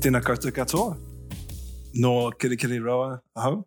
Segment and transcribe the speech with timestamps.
[0.00, 0.94] Tēnā koutou katoa.
[1.92, 3.66] No Kirikiriroa ahau.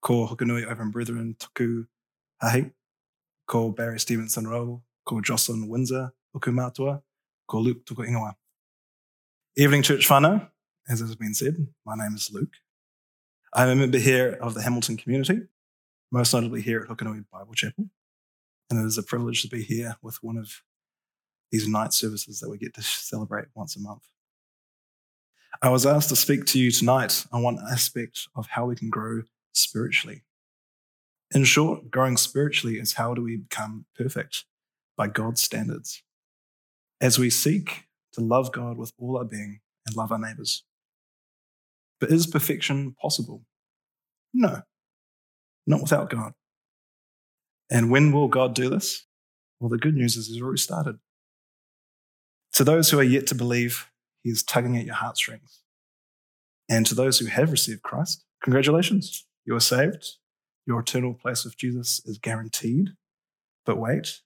[0.00, 1.84] Ko Hukanui Open Brethren tuku
[2.40, 2.70] hahi.
[3.48, 4.80] Ko Barry Stevenson Rowe.
[5.04, 7.02] Ko Jocelyn Windsor uku mātua.
[7.48, 8.34] Ko Luke tuku ingoa.
[9.56, 10.48] Evening church whānau.
[10.88, 12.54] As has been said, my name is Luke.
[13.52, 15.40] I'm a member here of the Hamilton community,
[16.12, 17.86] most notably here at Hukanui Bible Chapel.
[18.70, 20.62] And it is a privilege to be here with one of
[21.50, 24.04] these night services that we get to celebrate once a month.
[25.62, 28.88] I was asked to speak to you tonight on one aspect of how we can
[28.88, 29.22] grow
[29.52, 30.22] spiritually.
[31.34, 34.44] In short, growing spiritually is how do we become perfect
[34.96, 36.02] by God's standards
[37.00, 40.64] as we seek to love God with all our being and love our neighbors.
[42.00, 43.42] But is perfection possible?
[44.32, 44.62] No,
[45.66, 46.32] not without God.
[47.70, 49.06] And when will God do this?
[49.60, 50.98] Well, the good news is He's already started.
[52.54, 53.89] To those who are yet to believe,
[54.22, 55.62] He is tugging at your heartstrings.
[56.68, 60.06] And to those who have received Christ, congratulations, you are saved.
[60.66, 62.90] Your eternal place with Jesus is guaranteed.
[63.66, 64.20] But wait,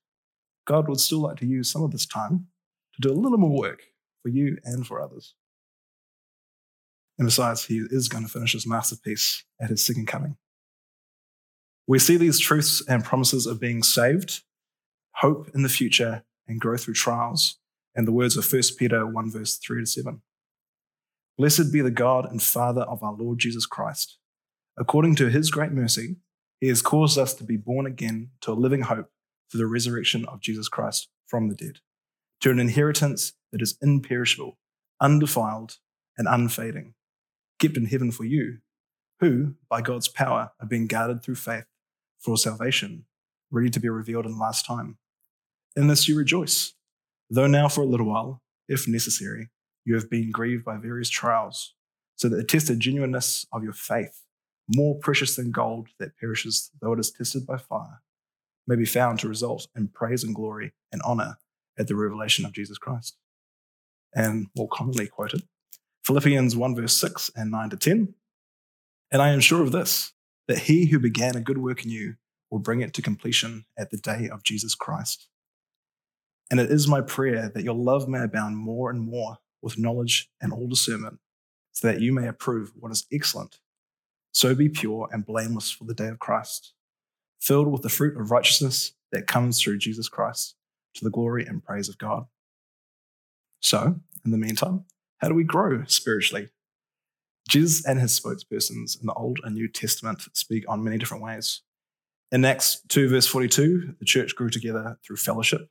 [0.66, 2.48] God would still like to use some of this time
[2.94, 3.82] to do a little more work
[4.22, 5.34] for you and for others.
[7.18, 10.36] And besides, He is going to finish His masterpiece at His second coming.
[11.86, 14.42] We see these truths and promises of being saved,
[15.16, 17.58] hope in the future, and grow through trials,
[17.94, 20.22] and the words of 1 Peter 1, verse 3 to 7.
[21.36, 24.18] Blessed be the God and Father of our Lord Jesus Christ.
[24.78, 26.16] According to his great mercy,
[26.60, 29.10] he has caused us to be born again to a living hope
[29.50, 31.78] through the resurrection of Jesus Christ from the dead,
[32.40, 34.58] to an inheritance that is imperishable,
[35.00, 35.78] undefiled,
[36.16, 36.94] and unfading,
[37.58, 38.58] kept in heaven for you,
[39.20, 41.64] who, by God's power, are being guarded through faith
[42.18, 43.04] for salvation,
[43.50, 44.98] ready to be revealed in the last time.
[45.76, 46.74] In this you rejoice,
[47.34, 49.50] though now for a little while, if necessary,
[49.84, 51.74] you have been grieved by various trials,
[52.16, 54.22] so that the tested genuineness of your faith,
[54.68, 58.00] more precious than gold that perishes though it is tested by fire,
[58.66, 61.36] may be found to result in praise and glory and honor
[61.78, 63.16] at the revelation of Jesus Christ.
[64.14, 65.42] And more commonly quoted,
[66.04, 68.14] Philippians 1 verse 6 and 9 to 10.
[69.10, 70.12] And I am sure of this,
[70.48, 72.14] that he who began a good work in you
[72.50, 75.28] will bring it to completion at the day of Jesus Christ.
[76.50, 80.30] And it is my prayer that your love may abound more and more with knowledge
[80.40, 81.18] and all discernment,
[81.72, 83.58] so that you may approve what is excellent.
[84.32, 86.74] So be pure and blameless for the day of Christ,
[87.40, 90.56] filled with the fruit of righteousness that comes through Jesus Christ,
[90.94, 92.26] to the glory and praise of God.
[93.60, 94.84] So, in the meantime,
[95.18, 96.50] how do we grow spiritually?
[97.48, 101.62] Jesus and his spokespersons in the Old and New Testament speak on many different ways.
[102.32, 105.68] In Acts 2, verse 42, the church grew together through fellowship,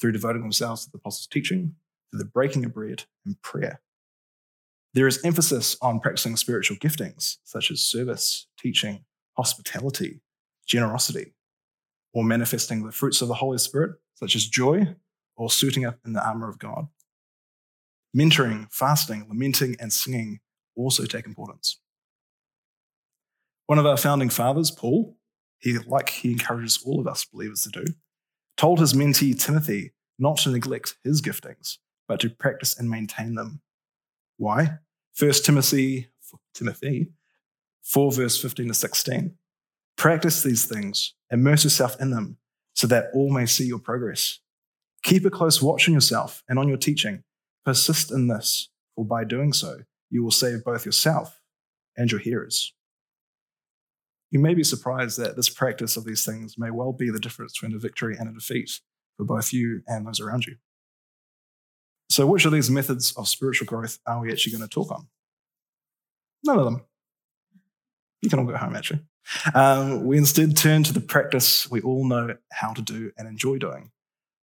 [0.00, 1.74] through devoting themselves to the apostles' teaching,
[2.10, 3.80] through the breaking of bread and prayer.
[4.94, 9.04] There is emphasis on practicing spiritual giftings such as service, teaching,
[9.36, 10.20] hospitality,
[10.66, 11.34] generosity,
[12.12, 14.96] or manifesting the fruits of the Holy Spirit, such as joy
[15.36, 16.88] or suiting up in the armor of God.
[18.16, 20.40] Mentoring, fasting, lamenting, and singing
[20.76, 21.80] also take importance.
[23.66, 25.16] One of our founding fathers, Paul,
[25.60, 27.84] he, like he encourages all of us believers to do,
[28.60, 33.62] told his mentee Timothy not to neglect his giftings, but to practice and maintain them.
[34.36, 34.80] Why?
[35.14, 36.08] First Timothy,
[36.52, 37.08] Timothy
[37.84, 39.34] 4, verse 15 to 16.
[39.96, 42.36] Practice these things, immerse yourself in them,
[42.74, 44.40] so that all may see your progress.
[45.04, 47.22] Keep a close watch on yourself and on your teaching.
[47.64, 51.40] Persist in this, for by doing so, you will save both yourself
[51.96, 52.74] and your hearers.
[54.30, 57.54] You may be surprised that this practice of these things may well be the difference
[57.54, 58.70] between a victory and a defeat
[59.16, 60.56] for both you and those around you.
[62.08, 65.06] So, which of these methods of spiritual growth are we actually going to talk on?
[66.44, 66.82] None of them.
[68.22, 69.00] You can all go home, actually.
[69.54, 73.58] Um, we instead turn to the practice we all know how to do and enjoy
[73.58, 73.92] doing.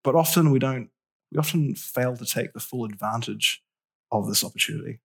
[0.03, 0.91] But often we don't,
[1.33, 3.63] we often fail to take the full advantage
[4.13, 5.01] of this opportunity.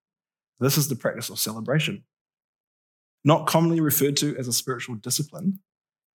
[0.60, 2.04] This is the practice of celebration.
[3.24, 5.60] Not commonly referred to as a spiritual discipline,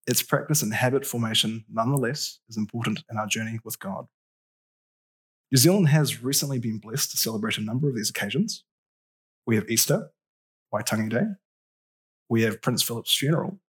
[0.07, 4.07] its practice and habit formation nonetheless is important in our journey with God.
[5.51, 8.63] New Zealand has recently been blessed to celebrate a number of these occasions.
[9.45, 10.09] We have Easter,
[10.73, 11.25] Waitangi Day.
[12.29, 13.59] We have Prince Philip's funeral.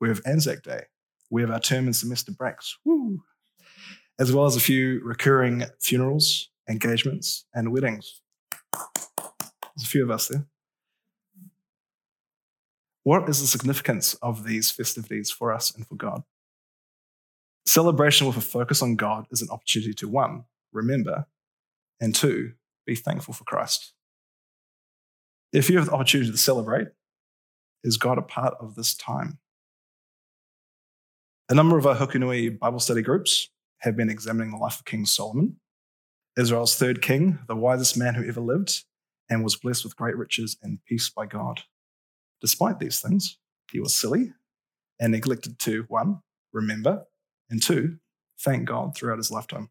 [0.00, 0.84] We have Anzac Day.
[1.30, 2.76] We have our term and semester breaks.
[2.84, 3.22] Woo!
[4.18, 8.20] As well as a few recurring funerals, engagements, and weddings.
[8.72, 10.46] There's a few of us there.
[13.10, 16.22] What is the significance of these festivities for us and for God?
[17.66, 21.26] Celebration with a focus on God is an opportunity to one, remember,
[22.00, 22.52] and two,
[22.86, 23.94] be thankful for Christ.
[25.52, 26.86] If you have the opportunity to celebrate,
[27.82, 29.40] is God a part of this time?
[31.48, 33.48] A number of our Hukanui Bible study groups
[33.78, 35.56] have been examining the life of King Solomon,
[36.38, 38.84] Israel's third king, the wisest man who ever lived,
[39.28, 41.62] and was blessed with great riches and peace by God.
[42.40, 43.38] Despite these things,
[43.70, 44.32] he was silly
[44.98, 46.20] and neglected to one,
[46.52, 47.04] remember,
[47.48, 47.98] and two,
[48.38, 49.70] thank God throughout his lifetime.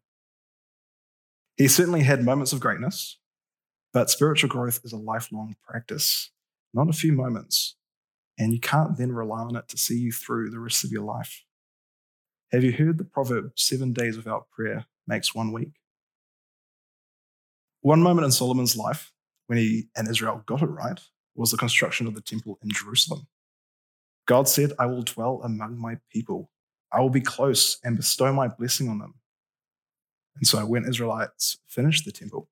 [1.56, 3.18] He certainly had moments of greatness,
[3.92, 6.30] but spiritual growth is a lifelong practice,
[6.72, 7.76] not a few moments,
[8.38, 11.02] and you can't then rely on it to see you through the rest of your
[11.02, 11.44] life.
[12.52, 15.72] Have you heard the proverb, seven days without prayer makes one week?
[17.82, 19.12] One moment in Solomon's life
[19.46, 21.00] when he and Israel got it right
[21.34, 23.26] was the construction of the temple in Jerusalem.
[24.26, 26.50] God said, I will dwell among my people.
[26.92, 29.14] I will be close and bestow my blessing on them.
[30.36, 32.48] And so when Israelites finished the temple,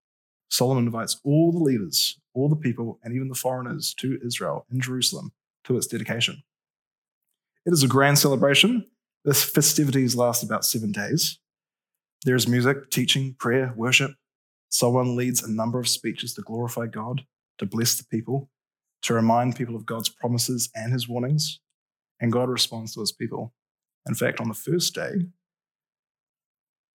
[0.51, 4.81] Solomon invites all the leaders, all the people, and even the foreigners to Israel in
[4.81, 5.33] Jerusalem
[5.65, 6.43] to its dedication.
[7.67, 8.87] It is a grand celebration.
[9.25, 11.39] The festivities last about seven days.
[12.25, 14.13] There is music, teaching, prayer, worship.
[14.71, 17.25] Solomon leads a number of speeches to glorify God,
[17.59, 18.51] to bless the people,
[19.03, 21.61] to remind people of God's promises and his warnings.
[22.21, 23.55] And God responds to his people.
[24.07, 25.27] In fact, on the first day,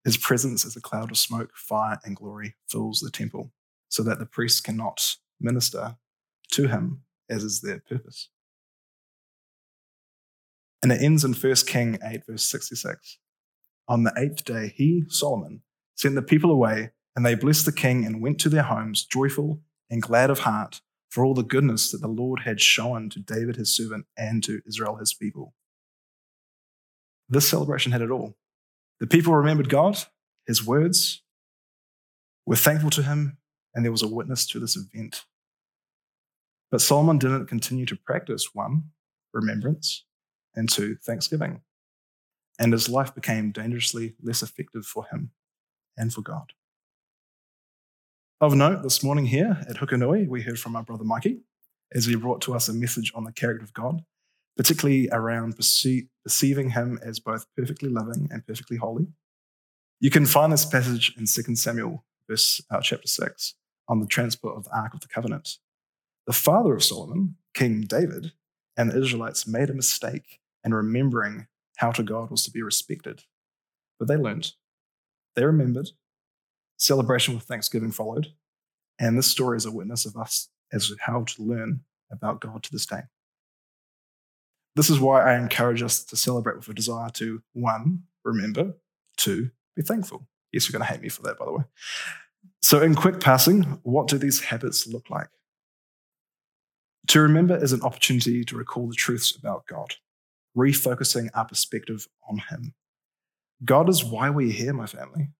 [0.05, 3.53] his presence as a cloud of smoke, fire, and glory fills the temple
[3.89, 5.97] so that the priests cannot minister
[6.53, 8.29] to him as is their purpose.
[10.83, 13.19] And it ends in 1 King 8, verse 66.
[13.89, 15.63] On the eighth day, he, Solomon,
[15.95, 19.61] sent the people away, and they blessed the king and went to their homes, joyful
[19.91, 20.81] and glad of heart
[21.11, 24.63] for all the goodness that the Lord had shown to David his servant and to
[24.67, 25.55] Israel his people.
[27.29, 28.37] This celebration had it all.
[29.01, 29.99] The people remembered God,
[30.47, 31.23] his words,
[32.47, 33.39] were thankful to him,
[33.75, 35.25] and there was a witness to this event.
[36.71, 38.91] But Solomon didn't continue to practice one,
[39.33, 40.05] remembrance,
[40.55, 41.63] and two, thanksgiving.
[42.59, 45.31] And his life became dangerously less effective for him
[45.97, 46.53] and for God.
[48.43, 51.43] Of note, this morning here at Hukanui, we heard from our brother Mikey
[51.93, 54.03] as he brought to us a message on the character of God,
[54.57, 59.09] particularly around perce- perceiving him as both perfectly loving and perfectly holy.
[60.01, 63.57] You can find this passage in 2 Samuel, verse uh, chapter 6,
[63.89, 65.59] on the transport of the Ark of the Covenant.
[66.27, 68.33] The father of Solomon, King David,
[68.75, 71.47] and the Israelites made a mistake in remembering
[71.77, 73.25] how to God was to be respected.
[73.99, 74.53] But they learned,
[75.37, 75.91] they remembered,
[76.81, 78.29] celebration with thanksgiving followed,
[78.99, 82.63] and this story is a witness of us as to how to learn about God
[82.65, 83.03] to this day.
[84.77, 88.75] This is why I encourage us to celebrate with a desire to one, remember,
[89.17, 90.27] two, be thankful.
[90.53, 91.65] Yes, you're going to hate me for that, by the way.
[92.63, 95.29] So, in quick passing, what do these habits look like?
[97.09, 99.95] To remember is an opportunity to recall the truths about God,
[100.57, 102.75] refocusing our perspective on Him.
[103.65, 105.31] God is why we're here, my family.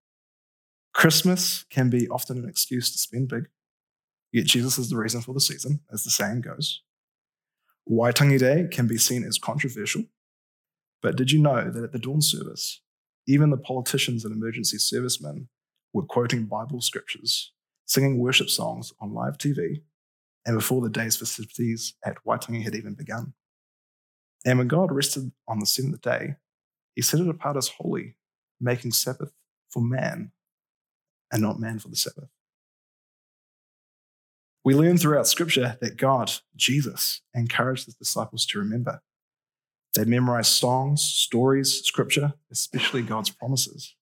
[1.01, 3.49] Christmas can be often an excuse to spend big,
[4.33, 6.83] yet Jesus is the reason for the season, as the saying goes.
[7.91, 10.03] Waitangi Day can be seen as controversial,
[11.01, 12.83] but did you know that at the dawn service,
[13.27, 15.49] even the politicians and emergency servicemen
[15.95, 17.51] were quoting Bible scriptures,
[17.87, 19.81] singing worship songs on live TV,
[20.45, 23.33] and before the day's festivities at Waitangi had even begun.
[24.45, 26.35] And when God rested on the seventh day,
[26.95, 28.17] he set it apart as holy,
[28.61, 29.33] making Sabbath
[29.71, 30.33] for man
[31.33, 32.29] and not man for the Sabbath.
[34.65, 39.03] We learn throughout Scripture that God, Jesus, encouraged his disciples to remember.
[39.95, 43.97] They memorized songs, stories, Scripture, especially God's promises.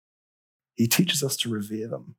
[0.75, 2.15] He teaches us to revere them.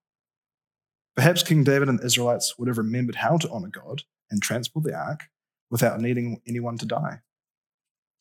[1.15, 4.85] Perhaps King David and the Israelites would have remembered how to honor God and transport
[4.85, 5.25] the ark
[5.71, 7.21] without needing anyone to die.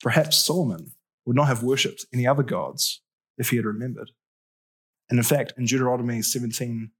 [0.01, 0.93] Perhaps Solomon
[1.25, 3.01] would not have worshipped any other gods
[3.37, 4.11] if he had remembered.
[5.09, 6.91] And in fact, in Deuteronomy 17,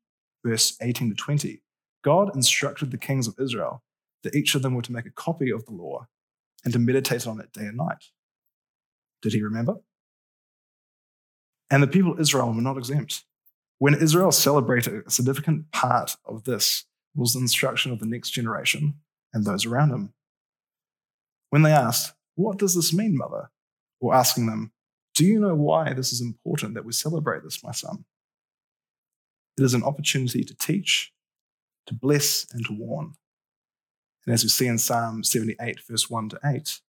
[0.46, 1.62] verse 18 to 20,
[2.04, 3.84] God instructed the kings of Israel
[4.24, 6.08] that each of them were to make a copy of the law
[6.64, 8.06] and to meditate on it day and night.
[9.22, 9.76] Did he remember?
[11.70, 13.24] And the people of Israel were not exempt.
[13.80, 16.86] When Israel celebrated, a significant part of this
[17.16, 18.96] was the instruction of the next generation
[19.34, 20.14] and those around him.
[21.50, 23.50] When they asked, What does this mean, mother?
[24.00, 24.72] or asking them,
[25.16, 28.04] Do you know why this is important that we celebrate this, my son?
[29.58, 31.14] It is an opportunity to teach,
[31.88, 33.14] to bless, and to warn.
[34.26, 36.82] And as we see in Psalm 78, verse 1 to 8,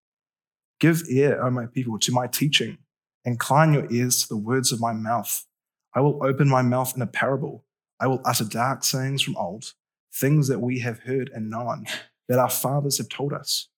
[0.79, 2.79] give ear, O my people, to my teaching.
[3.25, 5.45] Incline your ears to the words of my mouth.
[5.93, 7.63] I will open my mouth in a parable.
[7.99, 9.73] I will utter dark sayings from old,
[10.11, 11.85] things that we have heard and known,
[12.27, 13.69] that our fathers have told us.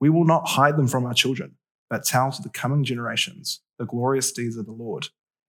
[0.00, 1.56] We will not hide them from our children,
[1.90, 5.08] but tell to the coming generations the glorious deeds of the Lord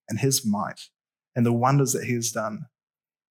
[0.10, 0.88] and his might
[1.36, 2.66] and the wonders that he has done.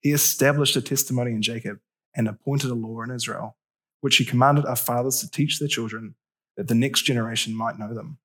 [0.01, 1.79] He established a testimony in Jacob
[2.15, 3.57] and appointed a law in Israel,
[4.03, 6.17] which he commanded our fathers to teach their children,
[6.57, 8.19] that the next generation might know them,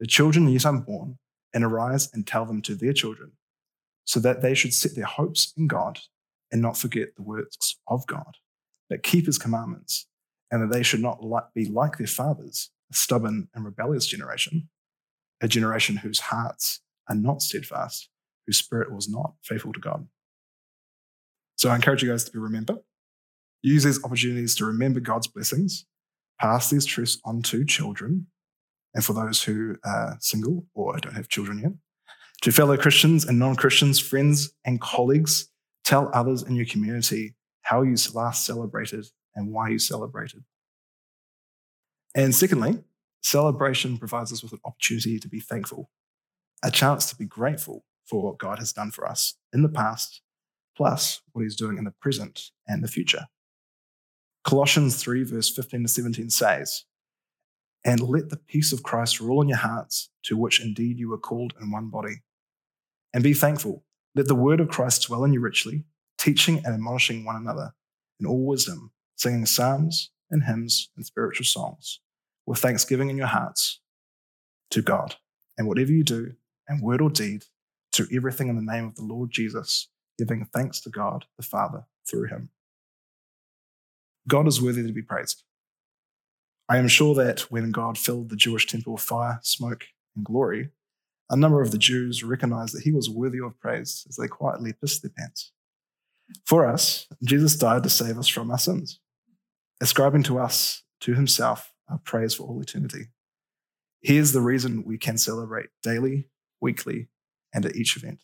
[0.00, 1.18] the children yet unborn,
[1.52, 3.32] and arise and tell them to their children,
[4.04, 5.98] so that they should set their hopes in God
[6.50, 8.38] and not forget the works of God,
[8.88, 10.06] but keep his commandments,
[10.50, 11.20] and that they should not
[11.54, 14.70] be like their fathers, a stubborn and rebellious generation,
[15.42, 18.08] a generation whose hearts are not steadfast,
[18.46, 20.06] whose spirit was not faithful to God.
[21.56, 22.78] So I encourage you guys to be remember.
[23.62, 25.84] Use these opportunities to remember God's blessings,
[26.40, 28.26] pass these truths on to children,
[28.94, 31.72] and for those who are single or don't have children yet,
[32.42, 35.48] to fellow Christians and non Christians, friends and colleagues,
[35.84, 40.42] tell others in your community how you last celebrated and why you celebrated.
[42.14, 42.82] And secondly,
[43.22, 45.90] celebration provides us with an opportunity to be thankful,
[46.62, 50.20] a chance to be grateful for what God has done for us in the past,
[50.76, 53.26] plus what he's doing in the present and the future.
[54.44, 56.84] Colossians 3, verse 15 to 17 says,
[57.84, 61.18] And let the peace of Christ rule in your hearts, to which indeed you were
[61.18, 62.22] called in one body.
[63.14, 63.84] And be thankful.
[64.14, 65.84] Let the word of Christ dwell in you richly,
[66.18, 67.72] teaching and admonishing one another
[68.18, 72.00] in all wisdom, singing psalms and hymns and spiritual songs,
[72.46, 73.80] with thanksgiving in your hearts
[74.70, 75.16] to God.
[75.58, 76.34] And whatever you do,
[76.68, 77.44] in word or deed,
[77.92, 81.84] to everything in the name of the Lord Jesus, giving thanks to God the Father
[82.08, 82.50] through him.
[84.28, 85.42] God is worthy to be praised.
[86.68, 89.84] I am sure that when God filled the Jewish temple with fire, smoke,
[90.16, 90.70] and glory,
[91.28, 94.72] a number of the Jews recognized that he was worthy of praise as they quietly
[94.72, 95.52] pissed their pants.
[96.46, 99.00] For us, Jesus died to save us from our sins,
[99.80, 103.06] ascribing to us, to himself, our praise for all eternity.
[104.00, 106.28] Here's the reason we can celebrate daily,
[106.60, 107.08] weekly,
[107.54, 108.20] and at each event.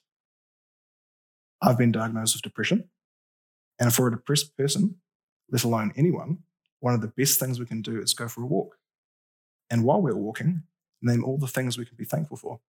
[1.60, 2.88] I've been diagnosed with depression,
[3.78, 4.96] and for a depressed person,
[5.50, 6.38] let alone anyone,
[6.80, 8.78] one of the best things we can do is go for a walk.
[9.70, 10.62] And while we're walking,
[11.02, 12.60] name all the things we can be thankful for.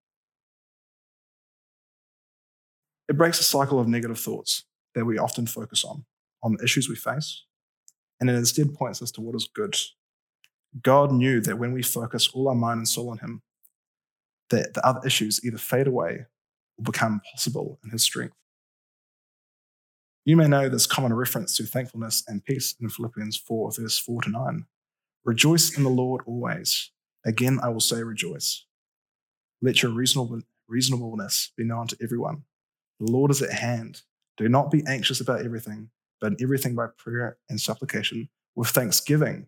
[3.07, 6.05] It breaks a cycle of negative thoughts that we often focus on,
[6.43, 7.43] on the issues we face,
[8.19, 9.75] and it instead points us to what is good.
[10.81, 13.41] God knew that when we focus all our mind and soul on Him,
[14.49, 16.25] that the other issues either fade away
[16.77, 18.35] or become possible in His strength.
[20.25, 24.23] You may know this common reference to thankfulness and peace in Philippians 4, verse 4
[24.23, 24.65] to 9.
[25.25, 26.91] Rejoice in the Lord always.
[27.25, 28.65] Again, I will say rejoice.
[29.61, 32.43] Let your reasonable, reasonableness be known to everyone.
[32.99, 34.01] The Lord is at hand.
[34.37, 35.89] Do not be anxious about everything,
[36.21, 39.47] but in everything by prayer and supplication, with thanksgiving,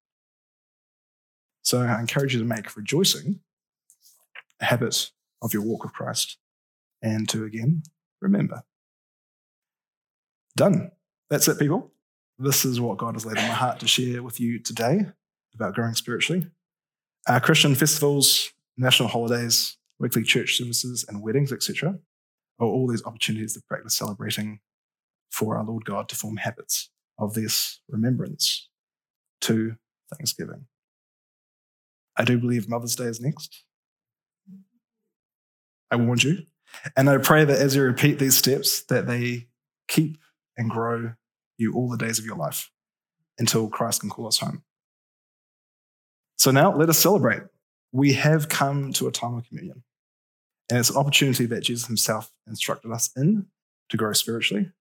[1.61, 3.39] So I encourage you to make rejoicing
[4.59, 6.37] a habit of your walk with Christ
[7.01, 7.83] and to again
[8.21, 8.63] remember
[10.55, 10.91] Done.
[11.29, 11.91] That's it, people.
[12.37, 15.05] This is what God has laid on my heart to share with you today
[15.53, 16.47] about growing spiritually.
[17.27, 21.99] Our Christian festivals, national holidays, weekly church services, and weddings, etc.,
[22.59, 24.59] are all these opportunities to practice celebrating
[25.31, 28.67] for our Lord God to form habits of this remembrance
[29.41, 29.75] to
[30.13, 30.65] Thanksgiving.
[32.17, 33.63] I do believe Mother's Day is next.
[35.89, 36.43] I warned you.
[36.95, 39.47] And I pray that as you repeat these steps, that they
[39.87, 40.17] keep
[40.57, 41.13] and grow
[41.57, 42.71] you all the days of your life
[43.37, 44.63] until Christ can call us home.
[46.37, 47.43] So now let us celebrate.
[47.91, 49.83] We have come to a time of communion.
[50.69, 53.47] And it's an opportunity that Jesus himself instructed us in
[53.89, 54.71] to grow spiritually.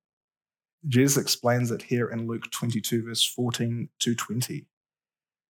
[0.88, 4.66] Jesus explains it here in Luke 22, verse 14 to 20.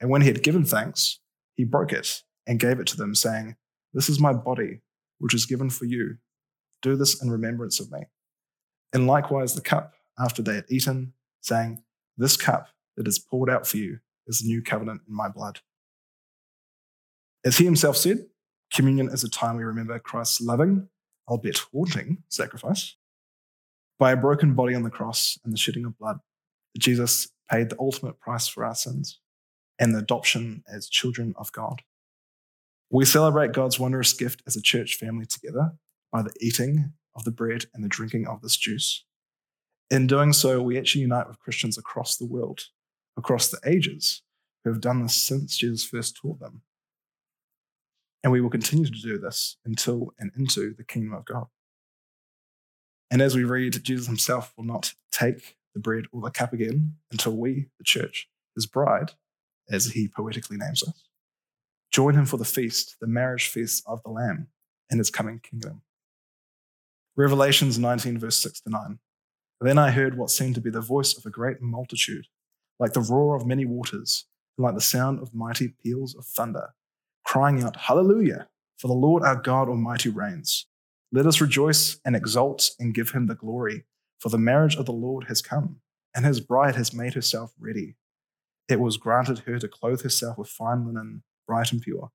[0.00, 1.20] And when he had given thanks,
[1.56, 3.56] he broke it and gave it to them, saying,
[3.92, 4.80] This is my body,
[5.18, 6.16] which is given for you.
[6.80, 8.00] Do this in remembrance of me.
[8.92, 11.82] And likewise the cup after they had eaten, saying,
[12.16, 15.60] This cup that is poured out for you is the new covenant in my blood.
[17.44, 18.26] As he himself said,
[18.72, 20.88] communion is a time we remember Christ's loving,
[21.28, 22.96] albeit haunting, sacrifice.
[23.98, 26.20] By a broken body on the cross and the shedding of blood,
[26.78, 29.20] Jesus paid the ultimate price for our sins
[29.80, 31.82] and the adoption as children of God.
[32.90, 35.72] We celebrate God's wondrous gift as a church family together
[36.12, 39.04] by the eating of the bread and the drinking of this juice.
[39.90, 42.66] In doing so, we actually unite with Christians across the world,
[43.16, 44.22] across the ages,
[44.62, 46.62] who have done this since Jesus first taught them.
[48.22, 51.46] And we will continue to do this until and into the kingdom of God.
[53.10, 56.96] And as we read, Jesus himself will not take the bread or the cup again
[57.10, 59.12] until we, the church, his bride,
[59.70, 61.04] as he poetically names us,
[61.90, 64.48] join him for the feast, the marriage feast of the Lamb
[64.90, 65.82] in his coming kingdom.
[67.16, 68.98] Revelations 19, verse 6 to 9.
[69.60, 72.26] Then I heard what seemed to be the voice of a great multitude,
[72.78, 74.24] like the roar of many waters,
[74.56, 76.70] and like the sound of mighty peals of thunder,
[77.24, 78.48] crying out, Hallelujah!
[78.78, 80.66] For the Lord our God Almighty reigns.
[81.12, 83.84] Let us rejoice and exult and give him the glory,
[84.18, 85.80] for the marriage of the Lord has come,
[86.14, 87.96] and his bride has made herself ready.
[88.70, 92.12] It was granted her to clothe herself with fine linen, bright and pure,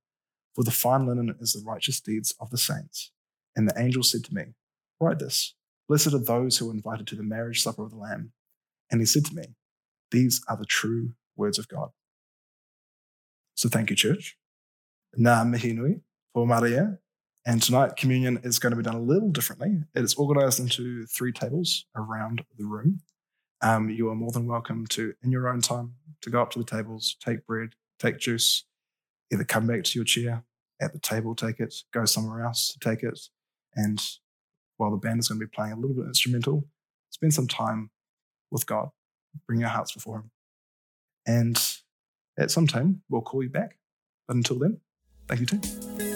[0.56, 3.12] for the fine linen is the righteous deeds of the saints.
[3.58, 4.54] And the angel said to me,
[5.00, 5.54] Write this
[5.90, 8.32] Blessed are those who are invited to the marriage supper of the Lamb.
[8.90, 9.44] And he said to me,
[10.12, 11.90] These are the true words of God.
[13.56, 14.38] So thank you, church.
[15.20, 16.02] Nā mihi nui
[16.34, 17.00] for Maria.
[17.46, 19.84] And tonight, communion is going to be done a little differently.
[19.94, 23.02] It is organized into three tables around the room.
[23.62, 25.94] Um, you are more than welcome to, in your own time,
[26.26, 28.66] to go up to the tables, take bread, take juice,
[29.32, 30.44] either come back to your chair
[30.82, 33.20] at the table, take it, go somewhere else to take it,
[33.76, 34.02] and
[34.78, 36.68] while the band is going to be playing a little bit instrumental,
[37.10, 37.92] spend some time
[38.52, 38.90] with God.
[39.48, 40.32] Bring your hearts before Him.
[41.28, 41.58] And
[42.38, 43.78] at some time, we'll call you back.
[44.28, 44.80] But until then,
[45.28, 46.15] thank you too.